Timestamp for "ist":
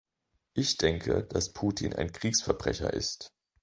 2.91-3.35